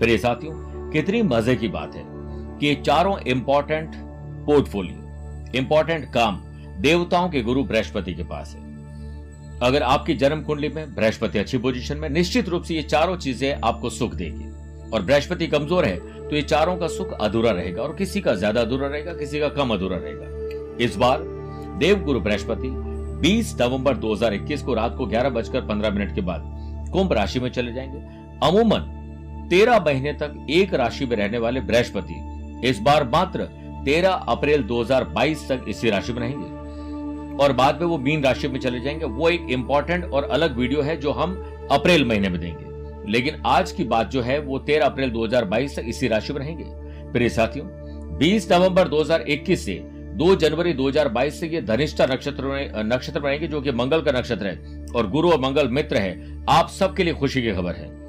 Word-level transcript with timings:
प्रिय 0.00 0.18
साथियों, 0.18 0.52
कितनी 0.92 1.22
मज़े 1.24 1.54
की 1.56 1.68
बात 1.68 1.94
है 1.94 2.02
कि 2.58 2.74
चारों 2.76 3.18
इंपॉर्टेंट 3.28 3.94
पोर्टफोलियो 4.46 5.52
इंपॉर्टेंट 5.54 6.04
काम 6.12 6.40
देवताओं 6.80 7.28
के 7.30 7.42
गुरु 7.42 7.64
बृहस्पति 7.64 8.14
के 8.14 8.22
पास 8.24 8.54
है। 8.54 8.68
अगर 9.62 9.82
आपकी 9.82 10.14
जन्म 10.14 10.42
कुंडली 10.42 10.68
में 10.68 10.94
बृहस्पति 10.94 11.38
अच्छी 11.38 11.58
पोजीशन 11.58 11.96
में, 11.96 12.08
निश्चित 12.08 12.48
रूप 12.48 12.62
से 12.62 12.74
ये 12.74 12.82
चारों 12.82 13.16
चीज़ें 13.16 13.60
आपको 13.60 13.90
सुख 13.90 14.14
देगी। 14.14 14.48
और 14.90 15.02
बृहस्पति 15.02 15.46
कमज़ोर 15.46 15.84
है 15.84 15.96
तो 16.20 16.36
ये 16.36 16.42
चारों 16.42 16.76
का 16.76 16.86
सुख 16.88 17.12
अधूरा 17.12 17.50
रहेगा 17.50 17.82
और 17.82 17.94
किसी 17.96 18.20
का 18.20 18.34
ज़्यादा 18.34 18.60
अधूरा 18.60 18.88
रहेगा, 18.88 19.12
किसी 19.14 19.40
का 19.40 19.48
कम 19.50 19.70
अधूरा 19.70 19.96
रहेगा। 19.96 20.76
इस 20.84 20.96
बार 20.96 21.22
देवगुरु 21.78 22.20
बृहस्पति 22.20 22.68
20 23.20 23.54
नवंबर 23.60 23.96
2021 23.96 24.62
को 24.62 24.74
रात 24.74 24.94
को 24.96 25.06
ग्यारह 25.06 25.30
बजकर 25.30 25.66
पंद्रह 25.66 25.90
मिनट 25.90 26.14
के 26.14 26.20
बाद 26.20 26.42
कुंभ 26.92 27.12
राशि 27.12 27.40
में 27.40 27.50
चले 27.50 27.72
जाएँगे। 27.72 27.98
अमूमन 28.42 28.96
तेरह 29.50 29.78
महीने 29.78 30.12
तक 30.12 30.46
एक 30.50 30.74
राशि 30.74 31.06
में 31.06 31.16
रहने 31.16 31.38
वाले 31.38 31.60
बृहस्पति, 31.60 32.14
इस 32.68 32.78
बार 32.78 33.08
मात्र 33.08 33.48
13 33.84 34.10
अप्रैल 34.10 34.62
2022 34.62 35.48
तक 35.48 35.64
इसी 35.68 35.90
राशि 35.90 36.12
में 36.12 36.20
रहेंगे। 36.20 36.60
और 37.44 37.52
बाद 37.52 37.80
में 37.80 37.86
वो 37.86 37.98
मीन 37.98 38.24
राशि 38.24 38.48
में 38.48 38.60
चले 38.60 38.80
जाएँगे। 38.80 39.04
वो 39.04 39.28
एक 39.28 39.46
इंपॉर्टेंट 39.50 40.04
और 40.04 40.24
अलग 40.24 40.58
वीडियो 40.58 40.82
है 40.82 40.96
जो 40.96 41.10
हम 41.10 41.58
अप्रैल 41.70 42.04
महीने 42.04 42.28
में 42.28 42.40
देंगे। 42.40 42.70
लेकिन 43.12 43.42
आज 43.46 43.72
की 43.72 43.84
बात 43.84 44.10
जो 44.10 44.22
है, 44.22 44.40
वो 44.40 44.58
13 44.58 44.86
अप्रैल 44.86 45.10
2022 45.10 45.76
तक 45.76 45.84
इसी 45.88 46.08
राशि 46.08 46.32
में 46.32 46.40
रहेंगे। 46.40 46.64
प्रिय 47.12 47.28
साथियों 47.28 47.66
20 48.18 48.52
नवंबर 48.52 48.88
2021 48.88 49.66
से 49.66 49.82
2 49.92 50.36
जनवरी 50.36 50.72
2022 50.72 51.40
से 51.40 51.48
ये 51.48 51.62
धनिष्ठा 51.62 52.06
नक्षत्र 52.06 52.72
नक्षत्र 52.86 53.20
बनेंगे 53.20 53.46
जो 53.46 53.60
कि 53.60 53.72
मंगल 53.72 54.00
का 54.00 54.12
नक्षत्र 54.12 54.46
है 54.46 54.86
और 54.96 55.10
गुरु 55.10 55.30
और 55.30 55.40
मंगल 55.40 55.68
मित्र 55.68 55.96
है। 55.96 56.44
आप 56.48 56.68
सबके 56.68 57.04
लिए 57.04 57.14
खुशी 57.14 57.42
की 57.42 57.52
खबर 57.52 57.74
है। 57.74 57.99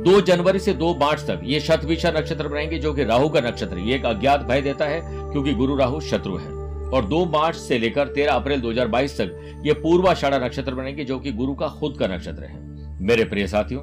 2 0.00 0.20
जनवरी 0.20 0.58
से 0.58 0.72
दो 0.72 0.94
मार्च 0.94 1.20
तक 1.20 1.40
ये 1.44 1.60
शतविशा 1.60 2.10
नक्षत्र 2.10 2.48
बनाएँगे 2.48 2.78
जो 2.78 2.92
कि 2.94 3.04
राहु 3.04 3.28
का 3.28 3.40
नक्षत्र 3.40 3.78
ये 3.78 3.94
एक 3.94 4.04
अज्ञात 4.06 4.42
भय 4.42 4.60
देता 4.62 4.84
है, 4.84 5.00
क्योंकि 5.02 5.52
गुरु 5.54 5.76
राहु 5.76 6.00
शत्रु 6.00 6.36
है। 6.36 6.48
और 6.90 7.04
2 7.04 7.24
मार्च 7.26 7.56
से 7.56 7.78
लेकर 7.78 8.08
13 8.08 8.32
अप्रैल 8.32 8.60
2022 8.60 9.16
तक 9.20 9.62
ये 9.66 9.72
पूर्वाषाढ़ा 9.72 10.38
नक्षत्र 10.38 10.74
बनेंगे, 10.74 11.04
जो 11.04 11.18
कि 11.18 11.32
गुरु 11.32 11.54
का 11.54 11.68
खुद 11.70 11.96
का 11.98 12.06
नक्षत्र 12.06 12.44
है। 12.44 12.58
मेरे 13.00 13.24
प्रिय 13.24 13.46
साथियों, 13.46 13.82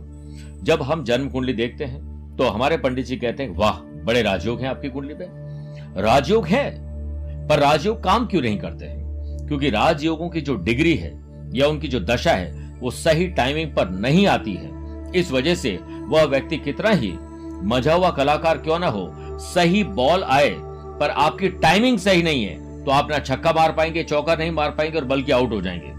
जब 0.63 0.81
हम 0.81 1.03
जन्म 1.03 1.29
कुंडली 1.29 1.53
देखते 1.53 1.85
हैं 1.85 2.35
तो 2.37 2.43
हमारे 2.45 2.77
पंडित 2.77 3.05
जी 3.05 3.15
कहते 3.17 3.43
हैं, 3.43 3.55
वाह, 3.55 3.79
बड़े 4.05 4.21
राजयोग 4.21 4.61
हैं 4.61 4.69
आपकी 4.69 4.89
कुंडली 4.89 5.13
में। 5.13 5.27
राजयोग 5.97 6.47
है, 6.47 6.69
पर 7.47 7.59
राजयोग 7.59 8.03
काम 8.03 8.25
क्यों 8.25 8.41
नहीं 8.41 8.57
करते 8.57 8.85
हैं? 8.85 9.45
क्योंकि 9.47 9.69
राजयोगों 9.69 10.29
की 10.29 10.41
जो 10.41 10.55
डिग्री 10.55 10.95
है 10.95 11.11
या 11.55 11.67
उनकी 11.67 11.87
जो 11.87 11.99
दशा 11.99 12.31
है, 12.31 12.51
वो 12.79 12.91
सही 12.91 13.27
टाइमिंग 13.27 13.75
पर 13.75 13.89
नहीं 13.89 14.25
आती 14.27 14.53
है। 14.53 14.75
इस 15.15 15.31
वजह 15.31 15.55
से 15.55 15.77
वह 15.83 16.23
व्यक्ति 16.23 16.57
कितना 16.57 16.89
ही 16.89 17.13
मज़ा 17.63 17.93
हुआ 17.93 18.09
कलाकार 18.11 18.57
क्यों 18.57 18.79
ना 18.79 18.87
हो 18.87 19.09
सही 19.43 19.83
बॉल 19.83 20.23
आए 20.23 20.55
पर 20.99 21.09
आपकी 21.09 21.49
टाइमिंग 21.49 21.97
सही 21.99 22.23
नहीं 22.23 22.43
है 22.45 22.83
तो 22.85 22.91
आप 22.91 23.11
ना 23.11 23.19
छक्का 23.19 23.51
मार 23.53 23.71
पाएँगे 23.71 24.03
चौका 24.03 24.35
नहीं 24.35 24.51
मार 24.51 24.71
पाएँगे 24.71 24.97
और 24.97 25.05
बल्कि 25.05 25.31
आउट 25.31 25.51
हो 25.51 25.61
जाएँगे। 25.61 25.95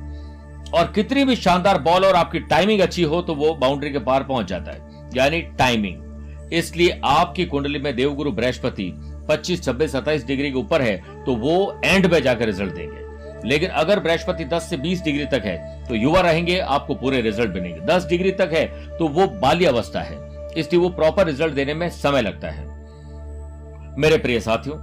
और 0.78 0.92
कितनी 0.94 1.24
भी 1.24 1.36
शानदार 1.36 1.80
बॉल 1.82 2.04
और 2.04 2.16
आपकी 2.16 2.40
टाइमिंग 2.40 2.80
अच्छी 2.80 3.02
हो 3.02 3.20
तो 3.22 3.34
वो 3.34 3.54
बाउंड्री 3.54 3.90
के 3.90 3.98
पार 3.98 4.24
पहुँच 4.24 4.46
जाता 4.46 4.72
है 4.72 5.10
यानी 5.16 5.40
टाइमिंग 5.58 6.52
इसलिए 6.52 7.00
आपकी 7.04 7.44
कुंडली 7.44 7.78
में 7.78 7.94
देवगुरु 7.96 8.32
बृहस्पति 8.32 8.90
25, 9.30 9.60
26, 9.62 9.94
27 9.94 10.26
डिग्री 10.26 10.50
के 10.50 10.58
ऊपर 10.58 10.82
है 10.82 10.96
तो 11.24 11.34
वो 11.36 11.80
एंड 11.84 12.06
में 12.12 12.22
जाकर 12.22 12.46
रिज़ल्ट 12.46 12.74
देंगे। 12.74 13.07
लेकिन 13.44 13.70
अगर 13.70 14.00
बृहस्पति 14.00 14.44
10 14.46 14.68
से 14.70 14.76
20 14.78 15.02
डिग्री 15.04 15.24
तक 15.28 15.44
है 15.44 15.84
तो 15.84 15.94
युवा 15.94 16.20
रहेंगे, 16.20 16.58
आपको 16.58 16.94
पूरे 16.94 17.20
रिज़ल्ट 17.20 17.54
मिलेंगे। 17.54 17.80
10 17.86 18.06
डिग्री 18.08 18.32
तक 18.32 18.50
है 18.52 18.66
तो 18.98 19.08
वो 19.08 19.26
बाल्य 19.40 19.66
अवस्था 19.66 20.00
है। 20.00 20.16
इसलिए 20.56 20.80
वो 20.80 20.88
प्रॉपर 20.90 21.26
रिज़ल्ट 21.26 21.54
देने 21.54 21.74
में 21.74 21.88
समय 21.92 22.22
लगता 22.22 22.50
है। 22.50 22.66
मेरे 23.98 24.18
प्रिय 24.18 24.40
साथियों, 24.40 24.76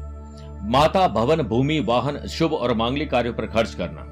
माता 0.70 1.08
भवन, 1.10 1.42
भूमि, 1.44 1.80
वाहन, 1.80 2.26
शुभ 2.30 2.54
और 2.54 2.74
मांगलिक 2.74 3.10
कार्यों 3.12 3.34
पर 3.34 3.46
खर्च 3.48 3.74
करना, 3.74 4.12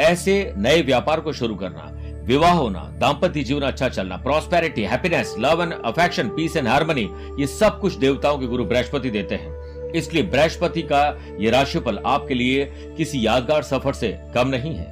ऐसे 0.00 0.52
नए 0.56 0.82
व्यापार 0.82 1.20
को 1.20 1.32
शुरू 1.32 1.54
करना, 1.54 1.90
विवाह 2.24 2.52
होना 2.52 2.80
दाम्पत्य 3.00 3.42
जीवन 3.42 3.62
अच्छा 3.62 3.88
चलना 3.88 4.16
prosperity 4.18 4.82
happiness 4.82 5.34
love 5.38 5.62
and 5.62 5.72
affection 5.74 6.28
peace 6.28 6.56
and 6.56 6.68
harmony 6.68 7.08
ये 7.40 7.46
सब 7.48 7.80
कुछ 7.80 7.94
देवताओं 7.96 8.38
के 8.38 8.46
गुरु 8.46 8.64
बृहस्पति 8.64 9.10
देते 9.10 9.34
हैं। 9.34 9.59
इसलिए 9.96 10.22
बृहस्पति 10.22 10.82
का 10.82 11.02
ये 11.40 11.50
राशिफल 11.50 11.98
आपके 12.06 12.34
लिए 12.34 12.64
किसी 12.96 13.26
यादगार 13.26 13.62
सफ़र 13.62 13.92
से 13.92 14.08
कम 14.34 14.48
नहीं 14.48 14.74
है। 14.74 14.86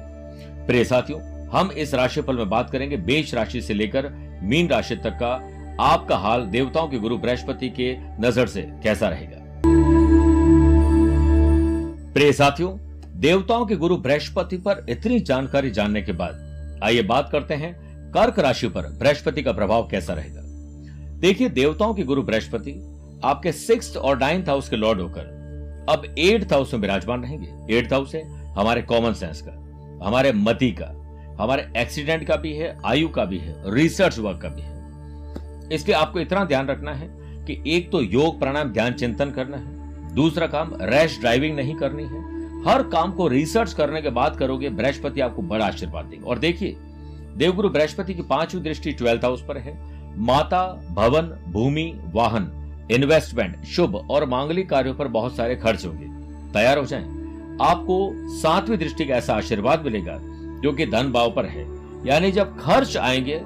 प्रिय 0.67 0.83
साथियों, 0.83 1.19
हम 1.49 1.71
इस 1.71 1.93
राशिफल 1.93 2.35
में 2.35 2.49
बात 2.49 2.69
करेंगे 2.69 2.97
मेष 2.97 3.33
राशि 3.33 3.61
से 3.61 3.73
लेकर 3.73 4.09
मीन 4.43 4.67
राशि 4.69 4.95
तक 4.95 5.17
का 5.21 5.33
आपका 5.83 6.17
हाल 6.17 6.45
देवताओं 6.47 6.87
के 6.87 6.97
गुरु 6.97 7.17
बृहस्पति 7.17 7.69
के 7.69 7.95
नज़र 8.21 8.47
से 8.47 8.61
कैसा 8.83 9.09
रहेगा। 9.09 9.37
प्रिय 12.13 12.31
साथियों, 12.33 12.77
देवताओं 13.15 13.65
के 13.65 13.75
गुरु 13.75 13.97
बृहस्पति 13.97 14.57
पर 14.57 14.85
इतनी 14.89 15.19
जानकारी 15.19 15.71
जानने 15.71 16.01
के 16.01 16.11
बाद 16.11 16.79
आइए 16.83 17.01
बात 17.03 17.29
करते 17.31 17.53
हैं 17.53 17.73
कर्क 18.11 18.39
राशि 18.39 18.67
पर 18.67 18.87
बृहस्पति 18.99 19.43
का 19.43 19.51
प्रभाव 19.51 19.87
कैसा 19.87 20.13
रहेगा। 20.13 20.41
देखिए, 21.19 21.49
देवताओं 21.49 21.93
के 21.93 22.03
गुरु 22.03 22.21
बृहस्पति 22.23 22.71
आपके 23.23 23.51
सिक्स 23.51 23.97
और 23.97 24.19
नाइन्थ 24.19 24.49
हाउस 24.49 24.69
के 24.69 24.75
लॉर्ड 24.75 25.01
होकर। 25.01 25.39
अब 25.89 26.15
एट्थ 26.19 26.53
हाउस 26.53 26.73
में 26.73 26.81
विराजमान 26.81 27.23
रहेंगे। 27.23 27.77
एट्थ 27.77 27.93
हाउस 27.93 28.15
है 28.15 28.53
हमारे 28.53 28.81
कॉमन 28.81 29.13
सेंस 29.13 29.41
का, 29.47 29.51
हमारे 30.07 30.31
मति 30.31 30.71
का, 30.71 30.95
हमारे 31.43 31.71
एक्सीडेंट 31.77 32.27
का 32.27 32.35
भी 32.35 32.53
है, 32.53 32.79
आयु 32.85 33.09
का 33.09 33.25
भी 33.25 33.37
है 33.37 33.73
रिसर्च 33.73 34.19
वर्क 34.19 34.41
का 34.41 34.49
भी 34.49 34.61
है। 34.61 34.79
इसलिए 35.73 35.95
आपको 35.95 36.19
इतना 36.19 36.45
ध्यान 36.45 36.67
रखना 36.67 36.93
है 36.93 37.07
कि 37.45 37.63
एक 37.67 37.91
तो 37.91 38.01
योग, 38.01 38.39
प्राणायाम, 38.39 38.69
ध्यान, 38.69 38.93
चिंतन 38.93 39.31
करना 39.31 39.57
है। 39.57 39.79
दूसरा 40.15 40.47
काम 40.47 40.71
रैश 40.81 41.19
ड्राइविंग 41.19 41.55
नहीं 41.55 41.75
करनी 41.75 42.03
है। 42.03 42.39
हर 42.67 42.83
काम 42.83 43.11
को 43.11 43.27
रिसर्च 43.27 43.73
करने 43.73 44.01
के 44.01 44.09
बाद 44.09 44.35
करोगे, 44.35 44.69
बृहस्पति 44.69 45.21
आपको 45.21 45.41
बड़ा 45.41 45.65
आशीर्वाद 45.65 46.05
देंगे। 46.05 46.25
और 46.25 46.39
देखिए, 46.39 46.75
देवगुरु 47.37 47.69
बृहस्पति 47.69 48.13
की 48.13 48.21
पांचवी 48.21 48.61
दृष्टि 48.61 48.91
ट्वेल्थ 48.91 49.21
हाउस 49.23 49.45
पर 49.45 49.57
है। 49.57 49.77
माता, 50.19 50.67
भवन, 50.91 51.51
भूमि, 51.51 51.99
वाहन। 52.05 52.58
इन्वेस्टमेंट, 52.91 53.65
शुभ 53.65 53.95
और 54.11 54.25
मांगलिक 54.25 54.69
कार्यों 54.69 54.93
पर 54.93 55.07
बहुत 55.07 55.35
सारे 55.35 55.55
खर्च 55.55 55.85
होंगे। 55.85 56.05
तैयार 56.53 56.77
हो 56.77 56.85
जाएँ। 56.85 57.03
आपको 57.61 58.11
सातवीं 58.37 58.77
दृष्टि 58.77 59.05
का 59.05 59.15
ऐसा 59.15 59.33
आशीर्वाद 59.33 59.83
मिलेगा 59.85 60.17
जो 60.61 60.71
कि 60.71 60.85
धन 60.85 61.11
भाव 61.11 61.31
पर 61.31 61.45
है। 61.45 61.65
यानी 62.07 62.31
जब 62.31 62.59
खर्च 62.59 62.97
आएँगे 62.97 63.37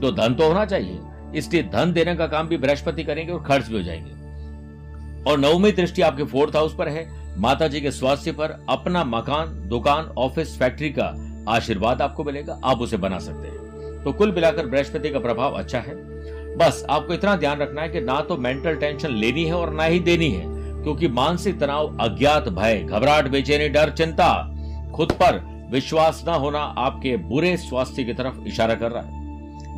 तो 0.00 0.12
धन 0.12 0.34
तो 0.34 0.48
होना 0.48 0.64
चाहिए। 0.64 0.98
इसलिए 1.34 1.62
धन 1.62 1.92
देने 1.92 2.16
का 2.16 2.26
काम 2.26 2.48
भी 2.48 2.56
बृहस्पति 2.56 3.04
करेंगे 3.04 3.32
और 3.32 3.42
खर्च 3.42 3.68
भी 3.68 3.76
हो 3.76 3.82
जाएँगे। 3.82 5.30
और 5.30 5.38
नवमी 5.38 5.72
दृष्टि 5.72 6.02
आपके 6.02 6.24
फोर्थ 6.24 6.56
हाउस 6.56 6.74
पर 6.74 6.88
है। 6.88 7.24
माता 7.40 7.68
जी 7.68 7.80
के 7.80 7.90
स्वास्थ्य 7.90 8.32
पर 8.32 8.64
अपना 8.68 9.04
मकान, 9.04 9.68
दुकान, 9.68 10.04
ऑफ़िस, 10.18 10.58
फैक्ट्री 10.58 10.90
का 10.90 11.14
आशीर्वाद 11.48 12.02
आपको 12.02 12.24
मिलेगा। 12.24 12.60
आप 12.64 12.78
उसे 12.78 12.96
बना 12.96 13.18
सकते 13.18 13.48
हैं। 13.48 14.02
तो 14.04 14.12
कुल 14.12 14.32
मिलाकर 14.32 14.66
बृहस्पति 14.66 15.10
का 15.10 15.18
प्रभाव 15.18 15.52
अच्छा 15.52 15.78
है। 15.78 16.13
बस, 16.56 16.86
आपको 16.90 17.14
इतना 17.14 17.36
ध्यान 17.36 17.58
रखना 17.58 17.82
है 17.82 17.88
कि 17.88 18.00
ना 18.00 18.20
तो 18.20 18.36
मेंटल 18.36 18.76
टेंशन 18.76 19.10
लेनी 19.10 19.44
है 19.44 19.54
और 19.54 19.72
ना 19.72 19.84
ही 19.84 19.98
देनी 19.98 20.30
है, 20.30 20.44
क्योंकि 20.82 21.08
मानसिक 21.08 21.60
तनाव 21.60 21.96
अज्ञात 22.00 22.48
भय, 22.48 22.78
घबराहट, 22.78 23.28
बेचैनी, 23.28 23.68
डर, 23.68 23.90
चिंता, 23.90 24.54
खुद 24.94 25.12
पर 25.12 25.54
विश्वास 25.70 26.24
न 26.28 26.32
होना 26.32 26.58
आपके 26.58 27.16
बुरे 27.16 27.56
स्वास्थ्य 27.56 28.04
की 28.04 28.14
तरफ़ 28.14 28.44
इशारा 28.46 28.74
कर 28.74 28.90
रहा 28.90 29.02
है। 29.02 29.24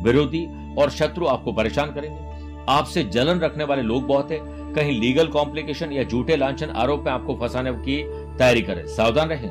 विरोधी 0.03 0.47
और 0.75 0.89
शत्रु 0.89 1.27
आपको 1.27 1.51
परेशान 1.51 1.91
करेंगे। 1.91 2.27
आपसे 2.69 3.03
जलन 3.03 3.39
रखने 3.39 3.63
वाले 3.63 3.81
लोग 3.81 4.07
बहुत 4.07 4.31
है। 4.31 4.39
कहीं 4.73 4.99
लीगल 5.01 5.27
कॉम्प्लिकेशन 5.27 5.91
या 5.91 6.03
झूठे 6.03 6.35
लांछन 6.35 6.69
आरोप 6.69 7.03
में 7.05 7.11
आपको 7.11 7.35
फंसाने 7.35 7.71
की 7.71 8.03
तैयारी 8.37 8.61
करें। 8.61 8.87
सावधान 8.87 9.29
रहें। 9.29 9.49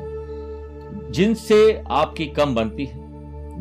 जिनसे 1.11 1.83
आपकी 1.89 2.25
कम 2.25 2.55
बनती 2.55 2.85
है 2.85 2.95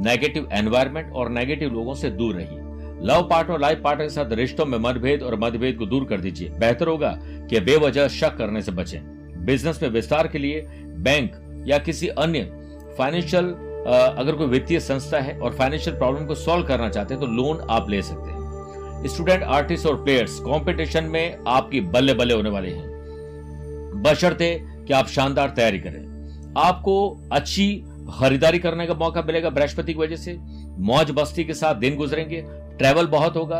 नेगेटिव 0.03 0.49
एनवायरमेंट 0.53 1.13
और 1.13 1.29
नेगेटिव 1.29 1.73
लोगों 1.73 1.95
से 1.95 2.11
दूर 2.11 2.35
रहिए। 2.35 2.66
लव 3.03 3.23
पार्टनर 3.23 3.59
लाइफ 3.59 3.81
पार्टनर 3.85 4.05
के 4.05 4.11
साथ 4.11 4.33
रिश्तों 4.33 4.67
में 4.67 4.79
मतभेद 4.79 5.23
और 5.23 5.39
मतभेद 5.41 5.77
को 5.79 5.87
दूर 5.87 6.05
कर 6.05 6.21
दीजिए। 6.21 6.49
बेहतर 6.51 6.89
होगा 6.89 7.13
कि 7.51 7.61
बेवजह 7.61 8.09
शक 8.09 8.37
करने 8.37 8.63
से 8.63 8.73
बचें। 8.73 9.01
बिज़नेस 9.47 9.83
में 9.83 9.89
विस्तार 9.91 10.29
के 10.29 10.39
लिए 10.39 10.61
बैंक 10.99 11.65
या 11.69 11.79
किसी 11.79 12.09
अन्य 12.09 12.43
फाइनेंशियल 12.99 13.45
अगर 14.19 14.33
कोई 14.33 14.47
वित्तीय 14.47 14.81
संस्था 14.81 15.19
है 15.21 15.39
और 15.39 15.55
फाइनेंशियल 15.55 15.97
प्रॉब्लम 15.97 16.27
को 16.27 16.35
सॉल्व 16.35 16.67
करना 16.67 16.89
चाहते 16.89 17.15
हैं 17.15 17.21
तो 17.21 17.27
लोन 17.27 17.67
आप 17.71 17.91
ले 17.91 18.03
सकते 18.03 18.31
हैं। 18.31 19.09
स्टूडेंट 19.09 19.43
आर्टिस्ट 19.43 19.87
और 19.87 20.03
प्लेयर्स 20.05 20.39
कंपटीशन 20.41 21.05
में 21.05 21.39
आपकी 21.49 21.81
बल्ले 21.81 22.15
बल्ले 22.15 22.35
होने 22.35 22.51
वाले 22.51 22.71
हैं। 22.71 24.03
बशर्ते 24.03 24.49
कि 24.63 24.93
आप 24.93 25.07
शानदार 25.09 25.49
तैयारी 25.49 25.79
करें। 25.79 26.55
आपको 26.59 26.97
अच्छी 27.33 27.75
खरीदारी 28.19 28.59
करने 28.59 28.87
का 28.87 28.95
मौका 28.95 29.23
मिलेगा 29.23 29.51
बृहस्पति 29.51 29.93
की 29.93 29.99
वजह 29.99 30.17
से। 30.17 30.37
मौज 30.81 31.11
बस्ती 31.11 31.45
के 31.45 31.55
साथ 31.55 31.75
दिन 31.75 31.97
गुजरेंगे। 31.97 32.45
ट्रेवल 32.79 33.07
बहुत 33.07 33.37
होगा 33.37 33.59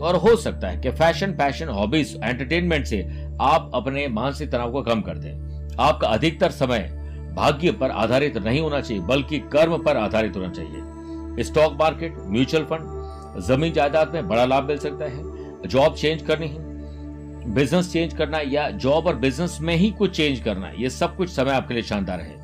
और 0.00 0.16
हो 0.16 0.34
सकता 0.36 0.68
है 0.68 0.80
कि 0.80 0.90
फ़ैशन, 0.90 1.32
पैशन, 1.32 1.68
हॉबीज, 1.68 2.18
एंटरटेनमेंट 2.24 2.86
से 2.86 3.02
आप 3.40 3.70
अपने 3.74 4.06
मानसिक 4.08 4.50
तनाव 4.52 4.72
को 4.72 4.82
कम 4.82 5.00
कर 5.00 5.18
दें। 5.18 5.76
आपका 5.80 6.08
अधिकतर 6.08 6.50
समय 6.50 6.88
भाग्य 7.36 7.72
पर 7.72 7.90
आधारित 7.90 8.36
नहीं 8.36 8.60
होना 8.60 8.80
चाहिए, 8.80 9.02
बल्कि 9.02 9.38
कर्म 9.52 9.76
पर 9.78 9.96
आधारित 9.96 10.36
होना 10.36 10.48
चाहिए। 10.48 11.44
स्टॉक 11.44 11.76
मार्केट, 11.80 12.14
म्यूचुअल 12.26 12.64
फंड, 12.64 13.42
ज़मीन 13.42 13.72
जायदाद 13.72 14.14
में 14.14 14.28
बड़ा 14.28 14.44
लाभ 14.44 14.64
मिल 14.64 14.78
सकता 14.78 15.04
है, 15.04 15.68
जॉब 15.68 15.94
चेंज 15.94 16.22
करनी 16.22 16.48
है, 16.48 16.66
बिज़नेस 17.54 17.92
चेंज 17.92 18.14
करना 18.14 18.38
या 18.44 18.70
जॉब 18.70 19.06
और 19.06 19.16
बिज़नेस 19.16 19.58
में 19.60 19.74
ही 19.76 19.90
कुछ 19.90 20.16
चेंज 20.16 20.40
करना, 20.40 20.72
ये 20.78 20.90
सब 20.90 21.16
कुछ 21.16 21.30
समय 21.30 21.50
आपके 21.50 21.74
लिए 21.74 21.82
शानदार 21.82 22.20
है। 22.20 22.36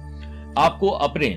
आपको 0.59 0.89
अपने 0.89 1.29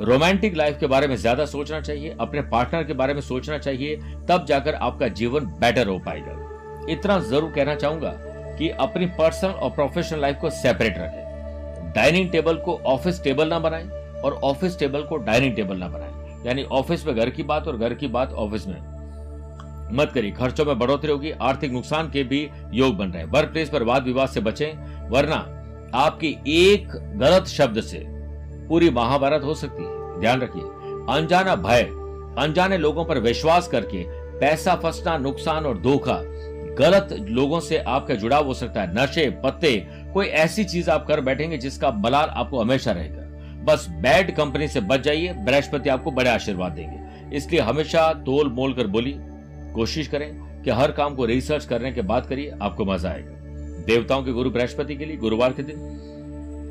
रोमांटिक 0.00 0.54
लाइफ 0.54 0.78
के 0.80 0.86
बारे 0.86 1.06
में 1.06 1.16
ज़्यादा 1.16 1.44
सोचना 1.46 1.80
चाहिए, 1.80 2.16
अपने 2.20 2.42
पार्टनर 2.42 2.84
के 2.84 2.92
बारे 2.92 3.14
में 3.14 3.20
सोचना 3.20 3.58
चाहिए, 3.58 3.96
तब 4.28 4.46
जाकर 4.46 4.74
आपका 4.74 5.08
जीवन 5.08 5.44
बेटर 5.60 5.86
हो 5.86 5.98
पाएगा। 5.98 6.86
इतना 6.90 7.18
ज़रूर 7.18 7.50
कहना 7.50 7.74
चाहूँगा 7.74 8.10
कि 8.58 8.68
अपनी 8.68 9.06
पर्सनल 9.06 9.50
और 9.50 9.70
प्रोफेशनल 9.70 10.20
लाइफ 10.20 10.36
को 10.40 10.50
सेपरेट 10.50 10.98
रखें। 10.98 11.92
डाइनिंग 11.92 12.30
टेबल 12.30 12.56
को 12.56 12.74
ऑफ़िस 12.86 13.22
टेबल 13.22 13.48
ना 13.48 13.58
बनाएँ 13.58 13.88
और 14.20 14.40
ऑफ़िस 14.44 14.78
टेबल 14.78 15.02
को 15.02 15.16
डाइनिंग 15.16 15.54
टेबल 15.56 15.76
ना 15.76 15.88
बनाएँ। 15.88 16.42
यानी 16.46 16.62
ऑफ़िस 16.62 17.06
में 17.06 17.14
घर 17.16 17.30
की 17.30 17.42
बात 17.42 17.68
और 17.68 17.76
घर 17.76 17.94
की 17.94 18.08
बात 18.08 18.32
ऑफ़िस 18.32 18.66
में। 18.66 18.80
मत 19.92 20.12
करिए, 20.12 20.30
खर्चों 20.30 20.64
में 20.64 20.78
बढ़ोतरी 20.78 21.12
होगी, 21.12 21.30
आर्थिक 21.30 21.72
नुकसान 21.72 22.10
के 22.10 22.22
भी 22.24 22.48
योग 22.72 22.96
बन 22.96 23.08
रहे 23.08 23.22
हैं। 23.22 23.30
वर्क 23.30 23.48
प्लेस 23.48 23.68
पर 23.68 23.82
वाद 23.82 24.04
विवाद 24.04 24.28
से 24.28 24.40
बचें, 24.40 25.08
वरना 25.10 25.36
आपकी 25.94 26.36
एक 26.48 26.88
गलत 27.16 27.46
शब्द 27.46 27.80
से 27.80 27.98
पूरी 28.68 28.90
महाभारत 28.90 29.44
हो 29.44 29.54
सकती 29.54 29.82
है। 29.82 30.20
ध्यान 30.20 30.40
रखिए, 30.40 30.62
अनजाना 31.16 31.56
भय, 31.56 31.82
अनजाने 32.38 32.78
लोगों 32.78 33.04
पर 33.04 33.18
विश्वास 33.18 33.68
करके 33.68 34.04
पैसा 34.38 34.74
फंसना, 34.74 35.16
नुकसान 35.18 35.66
और 35.66 35.78
धोखा, 35.78 36.20
गलत 36.78 37.08
लोगों 37.20 37.60
से 37.60 37.78
आपका 37.78 38.14
जुड़ाव 38.14 38.46
हो 38.46 38.54
सकता 38.54 38.82
है। 38.82 38.94
नशे, 38.94 39.28
पत्ते, 39.44 39.76
कोई 40.14 40.26
ऐसी 40.26 40.64
चीज़ 40.64 40.90
आप 40.90 41.06
कर 41.06 41.20
बैठेंगे 41.20 41.58
जिसका 41.58 41.90
बलाल 41.90 42.28
आपको 42.28 42.60
हमेशा 42.60 42.92
रहेगा। 42.92 43.22
बस 43.64 43.86
बैड 43.90 44.34
कंपनी 44.36 44.68
से 44.68 44.80
बच 44.80 45.00
जाइए, 45.00 45.32
बृहस्पति 45.32 45.88
आपको 45.88 46.10
बड़े 46.10 46.30
आशीर्वाद 46.30 46.72
देंगे। 46.72 47.36
इसलिए 47.36 47.60
हमेशा 47.60 48.12
तोल 48.12 48.48
मोल 48.48 48.72
कर 48.72 48.86
बोली 48.86 49.14
कोशिश 49.74 50.08
करें 50.08 50.30
कि 50.62 50.70
हर 50.70 50.92
काम 50.92 51.14
को 51.14 51.24
रिसर्च 51.24 51.64
करने 51.64 51.92
के 51.92 52.02
बाद 52.02 52.26
करिए, 52.26 52.52
आपको 52.62 52.84
मज़ा 52.84 53.10
आएगा। 53.10 53.30
देवताओं 53.86 54.22
के 54.22 54.32
गुरु 54.32 54.50
बृहस्पति 54.50 54.96
के 54.96 55.04
लिए 55.04 55.16
गुरुवार 55.16 55.52
के 55.52 55.62
दिन। 55.62 55.76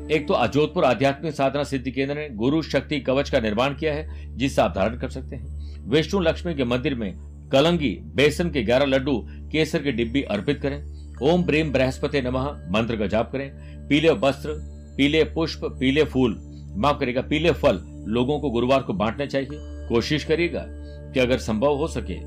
एक 0.04 0.26
तो 0.28 0.46
जोधपुर 0.46 0.84
आध्यात्मिक 0.84 1.34
साधना 1.34 1.62
सिद्धि 1.64 1.90
केंद्र 1.90 2.14
ने 2.14 2.28
गुरु 2.30 2.60
शक्ति 2.62 2.98
कवच 3.00 3.30
का 3.30 3.38
निर्माण 3.40 3.74
किया 3.74 3.92
है 3.94 4.36
जिससे 4.36 4.60
आप 4.62 4.72
धारण 4.74 4.98
कर 4.98 5.08
सकते 5.08 5.36
हैं। 5.36 5.88
विष्णु 5.90 6.20
लक्ष्मी 6.20 6.54
के 6.54 6.64
मंदिर 6.64 6.94
में 6.94 7.14
कलंगी, 7.52 7.90
बेसन 8.14 8.50
के 8.50 8.62
ग्यारह 8.62 8.86
लड्डू, 8.86 9.16
केसर 9.52 9.82
की 9.82 9.92
डिब्बी 9.92 10.22
अर्पित 10.22 10.60
करें। 10.62 10.82
ओम 11.22 11.44
प्रेम 11.44 11.72
बृहस्पति 11.72 12.20
नमः, 12.22 12.50
मंत्र 12.70 12.96
का 12.96 13.06
जाप 13.06 13.30
करें। 13.32 13.50
पीले 13.88 14.10
वस्त्र, 14.10 14.54
पीले 14.96 15.22
पुष्प, 15.24 15.60
पीले 15.80 16.04
फूल, 16.04 16.36
माफ़ 16.76 16.98
करेगा 16.98 17.20
पीले 17.22 17.50
फल 17.52 17.80
लोगों 18.08 18.38
को 18.40 18.50
गुरुवार 18.50 18.82
को 18.82 18.92
बांटने 18.92 19.26
चाहिए। 19.26 19.48
कोशिश 19.88 20.24
करिएगा 20.24 20.64
कि 21.12 21.20
अगर 21.20 21.38
संभव 21.38 21.76
हो 21.76 21.86
सके 21.88 22.18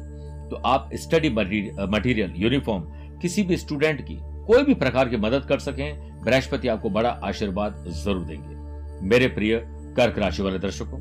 तो 0.49 0.55
आप 0.65 0.89
स्टडी 0.95 1.29
मटेरियल, 1.29 2.33
यूनिफॉर्म 2.37 2.83
किसी 3.21 3.43
भी 3.43 3.57
स्टूडेंट 3.57 4.01
की 4.01 4.17
कोई 4.47 4.63
भी 4.63 4.73
प्रकार 4.75 5.09
की 5.09 5.17
मदद 5.17 5.45
कर 5.45 5.59
सकें, 5.59 6.21
बृहस्पति 6.23 6.67
आपको 6.67 6.89
बड़ा 6.89 7.09
आशीर्वाद 7.23 7.83
ज़रूर 7.87 8.23
देंगे। 8.25 9.07
मेरे 9.07 9.27
प्रिय 9.29 9.57
कर्क 9.97 10.19
राशि 10.19 10.43
वाले 10.43 10.59
दर्शकों, 10.59 10.99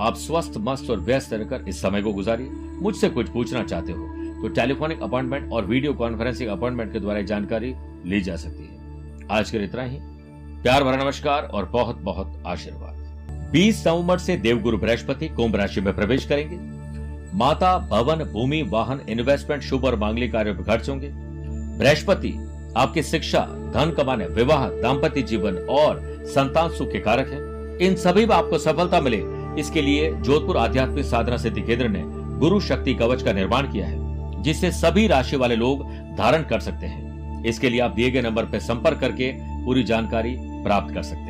आप 0.00 0.16
स्वस्थ, 0.16 0.54
मस्त 0.58 0.90
और 0.90 1.00
व्यस्त 1.00 1.32
रहकर 1.32 1.68
इस 1.68 1.80
समय 1.82 2.02
को 2.02 2.12
गुजारिए। 2.12 2.50
मुझसे 2.82 3.08
कुछ 3.10 3.28
पूछना 3.28 3.62
चाहते 3.64 3.92
हो 3.92 4.06
तो 4.38 4.48
टेलीफोनिक 4.50 5.02
अपॉइंटमेंट 5.02 5.52
और 5.52 5.64
वीडियो 5.66 5.92
कॉन्फ्रेंसिंग 5.94 6.50
अपॉइंटमेंट 6.50 6.92
के 6.92 7.00
द्वारा 7.00 7.20
जानकारी 7.22 7.74
ली 8.04 8.20
जा 8.20 8.36
सकती 8.36 8.64
है। 8.64 9.26
आज 9.30 9.50
के 9.50 9.58
लिए 9.58 9.66
इतना 9.66 9.82
ही। 9.82 9.98
प्यार 10.62 10.84
भरा 10.84 10.96
नमस्कार 10.96 11.42
और 11.44 11.64
बहुत 11.68 11.96
बहुत 12.02 12.42
आशीर्वाद। 12.46 13.50
20 13.52 13.86
नवंबर 13.86 14.18
से 14.18 14.36
देवगुरु 14.38 14.78
बृहस्पति 14.78 15.28
कुंभ 15.28 15.56
राशि 15.56 15.80
में 15.80 15.94
प्रवेश 15.94 16.26
करेंगे। 16.26 16.56
माता 17.36 17.76
भवन, 17.90 18.24
भूमि, 18.24 18.62
वाहन 18.62 19.00
इन्वेस्टमेंट 19.08 19.62
शुभ 19.62 19.84
और 19.84 19.96
मांगलिक 19.96 20.32
कार्यों 20.32 20.54
पर 20.54 20.62
खर्च 20.64 20.88
होंगे। 20.88 21.10
बृहस्पति 21.78 22.34
आपकी 22.76 23.02
शिक्षा, 23.02 23.40
धन 23.74 23.90
कमाने, 23.96 24.26
विवाह 24.26 24.68
दाम्पत्य 24.72 25.22
जीवन 25.22 25.56
और 25.70 26.00
संतान 26.26 26.70
सुख 26.70 26.92
के 26.92 27.00
कारक 27.00 27.28
है। 27.28 27.86
इन 27.86 27.94
सभी 27.96 28.26
में 28.26 28.34
आपको 28.36 28.58
सफलता 28.58 29.00
मिले। 29.00 29.22
इसके 29.60 29.82
लिए 29.82 30.10
जोधपुर 30.12 30.56
आध्यात्मिक 30.56 31.04
साधना 31.04 31.36
सिद्धि 31.36 31.60
केंद्र 31.60 31.88
ने 31.88 32.02
गुरु 32.38 32.60
शक्ति 32.60 32.94
कवच 32.94 33.22
का 33.22 33.32
निर्माण 33.32 33.72
किया 33.72 33.86
है 33.86 34.42
जिसे 34.42 34.70
सभी 34.70 35.06
राशि 35.06 35.36
वाले 35.36 35.56
लोग 35.56 35.84
धारण 36.16 36.42
कर 36.42 36.60
सकते 36.60 36.86
हैं। 36.86 37.44
इसके 37.44 37.70
लिए 37.70 37.80
आप 37.80 37.90
दिए 37.90 38.10
गए 38.10 38.22
नंबर 38.22 38.44
पर 38.44 38.58
संपर्क 38.58 39.00
करके 39.00 39.32
पूरी 39.64 39.82
जानकारी 39.82 40.36
प्राप्त 40.40 40.94
कर 40.94 41.02
सकते 41.02 41.20
हैं। 41.20 41.27